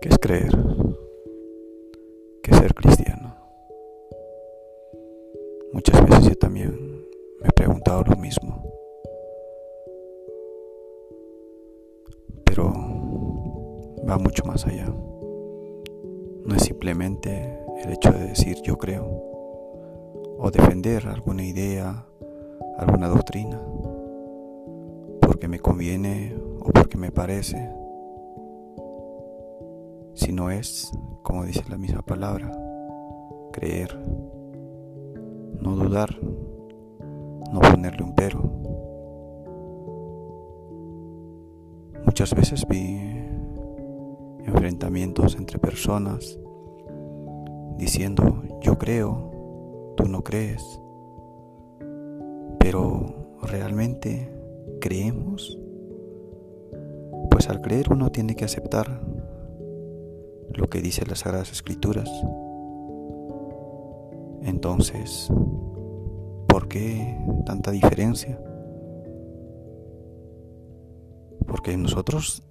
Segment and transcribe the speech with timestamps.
[0.00, 0.50] ¿Qué es creer?
[2.42, 3.36] ¿Qué es ser cristiano?
[5.74, 6.70] Muchas veces yo también
[7.42, 8.64] me he preguntado lo mismo.
[12.46, 12.72] Pero
[14.08, 14.86] va mucho más allá.
[14.86, 19.04] No es simplemente el hecho de decir yo creo
[20.38, 22.06] o defender alguna idea,
[22.78, 23.60] alguna doctrina,
[25.20, 27.79] porque me conviene o porque me parece
[30.20, 30.92] si no es,
[31.22, 32.52] como dice la misma palabra,
[33.52, 33.98] creer,
[35.58, 38.42] no dudar, no ponerle un pero.
[42.04, 43.00] Muchas veces vi
[44.44, 46.38] enfrentamientos entre personas
[47.78, 50.62] diciendo yo creo, tú no crees,
[52.58, 54.30] pero realmente
[54.82, 55.58] creemos.
[57.30, 59.00] Pues al creer uno tiene que aceptar
[60.54, 62.10] lo que dice las Sagradas Escrituras.
[64.42, 65.30] Entonces,
[66.48, 68.40] ¿por qué tanta diferencia?
[71.46, 72.42] Porque nosotros,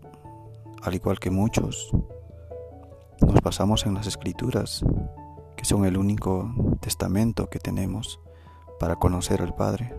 [0.82, 1.92] al igual que muchos,
[3.22, 4.84] nos basamos en las Escrituras,
[5.56, 8.20] que son el único testamento que tenemos
[8.80, 9.94] para conocer al Padre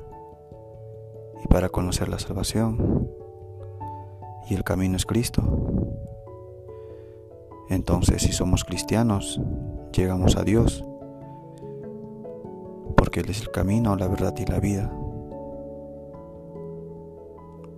[1.44, 3.08] y para conocer la salvación.
[4.48, 5.69] Y el camino es Cristo.
[7.70, 9.40] Entonces, si somos cristianos,
[9.92, 10.84] llegamos a Dios,
[12.96, 14.92] porque Él es el camino, la verdad y la vida.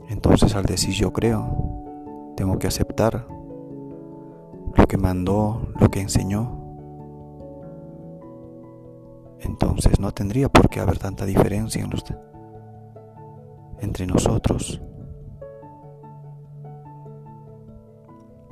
[0.08, 3.26] Entonces, al decir yo creo, tengo que aceptar
[4.74, 6.58] lo que mandó, lo que enseñó.
[9.40, 11.86] Entonces no tendría por qué haber tanta diferencia
[13.80, 14.80] entre nosotros.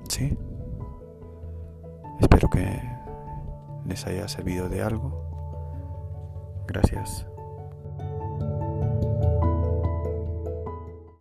[0.07, 0.37] ¿Sí?
[2.21, 2.81] Espero que
[3.87, 5.25] les haya servido de algo.
[6.67, 7.27] Gracias.